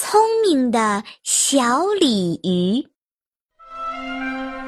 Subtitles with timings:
[0.00, 2.86] 聪明的小鲤鱼。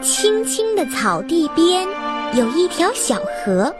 [0.02, 1.86] 青青的草地边
[2.34, 3.72] 有一条小河，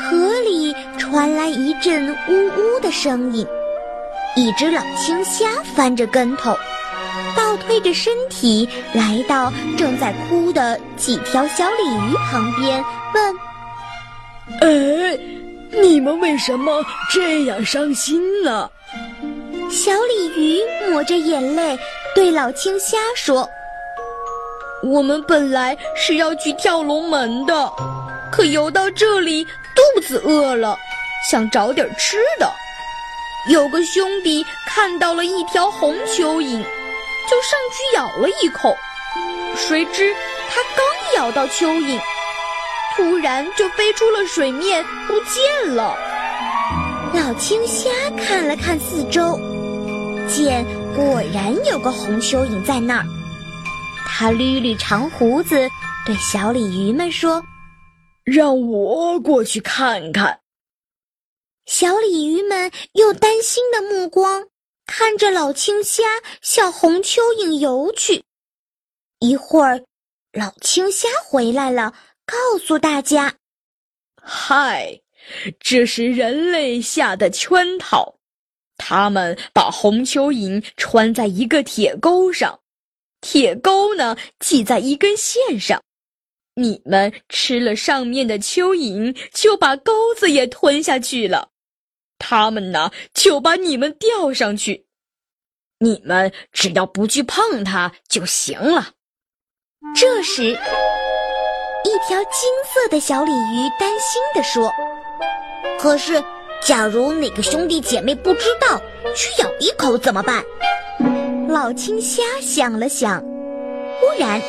[0.00, 3.46] 河里传来一阵呜呜的声音。
[4.34, 6.56] 一只老青虾翻着跟头，
[7.36, 12.82] 倒退着身体来到正在哭的几条小鲤鱼旁边，
[13.12, 13.36] 问
[14.62, 15.18] ：“哎，
[15.82, 18.70] 你们为什么这样伤心呢？”
[19.72, 21.78] 小鲤鱼抹着眼泪
[22.14, 23.48] 对老青虾说
[24.84, 27.72] ：“我们本来是要去跳龙门的，
[28.30, 29.42] 可游到这里
[29.74, 30.76] 肚子饿了，
[31.30, 32.46] 想找点吃的。
[33.48, 36.62] 有个兄弟看到了一条红蚯蚓，
[37.30, 38.76] 就上去咬了一口。
[39.56, 40.14] 谁知
[40.50, 41.98] 他刚咬到蚯蚓，
[42.94, 45.96] 突然就飞出了水面不见了。”
[47.14, 49.40] 老青虾看了看四周。
[50.32, 50.64] 见
[50.94, 53.06] 果然有个红蚯蚓在那儿，
[54.06, 55.68] 他捋捋长胡子，
[56.06, 57.42] 对小鲤鱼们说
[58.24, 60.40] ：“让我过去看看。”
[61.66, 64.48] 小鲤鱼们用担心的目光
[64.86, 66.02] 看着老青虾
[66.40, 68.24] 向红蚯蚓游去。
[69.18, 69.84] 一会儿，
[70.32, 71.92] 老青虾回来了，
[72.24, 73.34] 告诉大家
[74.16, 74.98] ：“嗨，
[75.60, 78.16] 这是人类下的圈套。”
[78.76, 82.58] 他们把红蚯蚓穿在一个铁钩上，
[83.20, 85.80] 铁钩呢系在一根线上。
[86.54, 91.48] 你们吃了上面的蚯蚓，就把钩子也吞下去了。
[92.18, 94.86] 他们呢就把你们吊上去，
[95.78, 98.92] 你们只要不去碰它就行了。
[99.94, 104.70] 这时，一条金色的小鲤鱼担心地说
[105.80, 106.22] ：“可是。”
[106.64, 108.80] 假如哪个兄弟姐妹不知道
[109.16, 110.44] 去咬一口怎么办？
[111.48, 114.40] 老青虾想了想，忽然，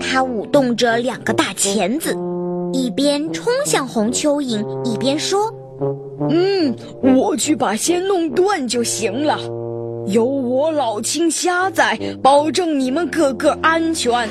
[0.00, 2.16] 它舞动着两个大钳子，
[2.72, 5.54] 一边冲向红蚯蚓，一边说
[6.28, 6.74] ：“嗯，
[7.16, 9.38] 我去把线弄断就行了。
[10.08, 14.28] 有我老青虾在，保证你们个个安全。”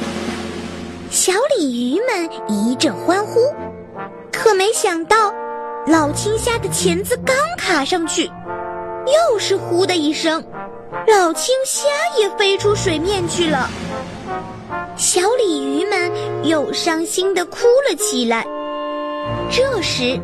[1.10, 3.40] 小鲤鱼们一阵欢呼，
[4.30, 5.34] 可没想到。
[5.88, 8.30] 老青虾的钳子刚卡上去，
[9.06, 10.44] 又是“呼”的一声，
[11.08, 11.88] 老青虾
[12.20, 13.70] 也飞出水面去了。
[14.98, 16.12] 小鲤鱼们
[16.44, 17.60] 又伤心地哭
[17.90, 18.46] 了起来。
[19.50, 20.20] 这时，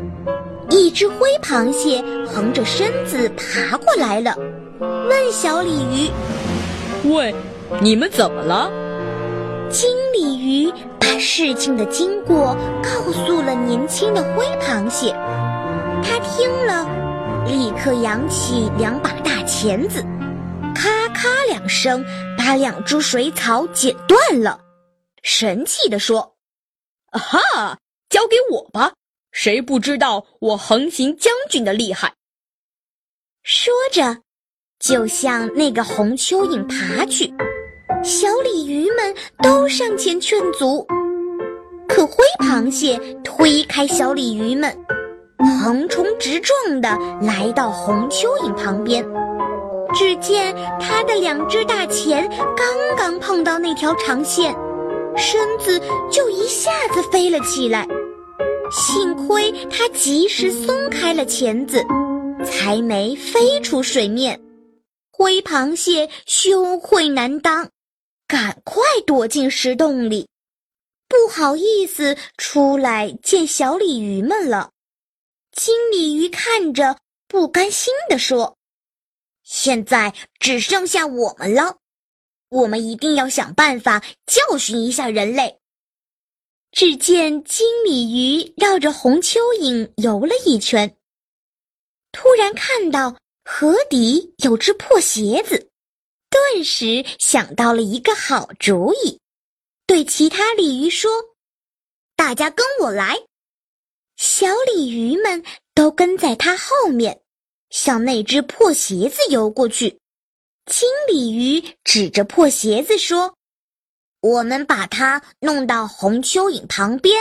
[0.69, 4.35] 一只灰螃蟹横着身子爬过来了，
[4.79, 6.11] 问小鲤鱼
[7.09, 7.33] ：“喂，
[7.79, 8.69] 你们怎么了？”
[9.71, 15.15] 金鲤鱼把事情的经过告诉了年轻的灰螃蟹。
[16.03, 16.85] 他听了，
[17.45, 20.03] 立刻扬起两把大钳子，
[20.75, 22.03] 咔咔两声，
[22.37, 24.59] 把两株水草剪断了，
[25.23, 26.35] 神气地说
[27.11, 27.77] ：“啊哈，
[28.09, 28.93] 交给我吧！
[29.31, 32.13] 谁不知道我横行将军的厉害？”
[33.41, 34.19] 说着，
[34.79, 37.33] 就向那个红蚯蚓爬去。
[38.03, 40.85] 小鲤鱼们都上前劝阻，
[41.87, 44.77] 可灰螃蟹推开小鲤鱼们。
[45.59, 49.05] 横冲直撞地来到红蚯蚓旁边，
[49.93, 52.67] 只见它的两只大钳刚
[52.97, 54.55] 刚碰到那条长线，
[55.15, 55.79] 身子
[56.11, 57.87] 就一下子飞了起来。
[58.71, 61.83] 幸亏它及时松开了钳子，
[62.45, 64.39] 才没飞出水面。
[65.11, 67.69] 灰螃蟹羞愧难当，
[68.27, 70.27] 赶快躲进石洞里，
[71.07, 74.71] 不好意思出来见小鲤鱼们了。
[75.55, 76.97] 金鲤鱼看着，
[77.27, 78.57] 不甘心地说
[79.45, 81.77] ：“现在只剩下我们了，
[82.49, 85.59] 我们一定要想办法教训一下人类。”
[86.73, 90.97] 只见金鲤鱼绕着红蚯蚓游了一圈，
[92.11, 93.15] 突然看到
[93.45, 95.69] 河底有只破鞋子，
[96.31, 99.19] 顿时想到了一个好主意，
[99.85, 101.11] 对其他鲤鱼说
[102.17, 103.15] ：“大家跟我来。”
[104.15, 105.43] 小鲤鱼们
[105.73, 107.21] 都跟在它后面，
[107.69, 109.99] 向那只破鞋子游过去。
[110.65, 113.35] 金鲤鱼指着破鞋子说
[114.21, 117.19] ：“我们把它弄到红蚯蚓旁边，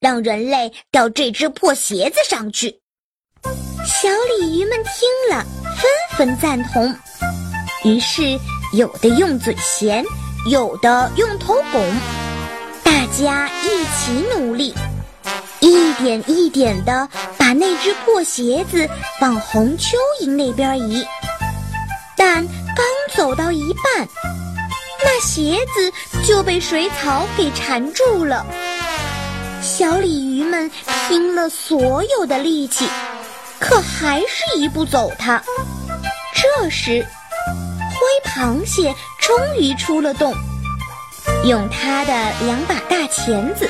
[0.00, 2.80] 让人类掉这只破鞋子上去。”
[3.86, 4.08] 小
[4.38, 5.44] 鲤鱼们听了，
[5.76, 6.94] 纷纷赞同。
[7.84, 8.38] 于是，
[8.74, 10.04] 有的用嘴衔，
[10.50, 11.82] 有的用头拱，
[12.82, 14.74] 大家一起努力。
[15.90, 18.88] 一点一点地把那只破鞋子
[19.20, 21.04] 往红蚯蚓那边移，
[22.16, 24.08] 但刚走到一半，
[25.02, 25.92] 那鞋子
[26.24, 28.46] 就被水草给缠住了。
[29.60, 30.70] 小鲤鱼们
[31.08, 32.86] 拼了所有的力气，
[33.58, 35.42] 可还是移不走它。
[36.32, 37.04] 这时，
[37.90, 40.32] 灰螃蟹终于出了洞，
[41.44, 42.12] 用它的
[42.46, 43.68] 两把大钳子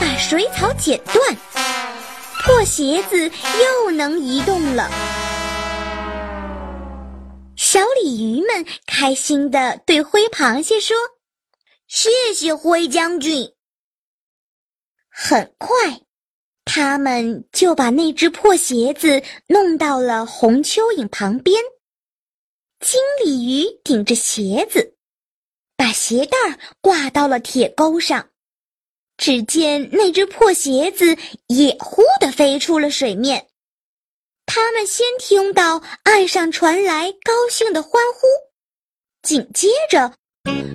[0.00, 1.36] 把水草剪断，
[2.42, 3.30] 破鞋子
[3.60, 4.90] 又能移动了。
[7.56, 10.96] 小鲤鱼们开心地对灰螃蟹说
[11.88, 13.52] ：“谢谢灰将军。”
[15.08, 15.74] 很快，
[16.64, 21.62] 他们就把那只破鞋子弄到了红蚯蚓旁边。
[22.80, 24.96] 金鲤鱼顶着鞋子，
[25.76, 26.36] 把鞋带
[26.80, 28.28] 挂到了铁钩上。
[29.16, 31.16] 只见那只破鞋子
[31.46, 33.46] 也忽地飞出了水面。
[34.46, 38.26] 他们先听到岸上传来高兴的欢呼，
[39.22, 40.12] 紧接着，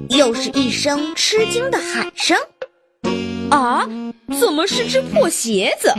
[0.09, 2.38] 又是一声吃惊的喊声
[3.51, 3.88] ：“啊，
[4.39, 5.94] 怎么是只破鞋子？”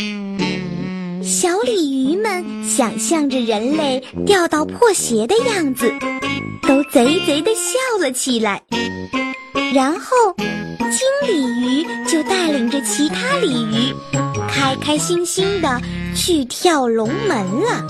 [1.23, 5.93] 小鲤鱼们想象着人类掉到破鞋的样子，
[6.67, 8.63] 都贼贼地笑了起来。
[9.73, 11.47] 然后，经理
[13.41, 13.95] 鲤鱼，
[14.49, 15.81] 开开心心地
[16.15, 17.87] 去跳龙门了。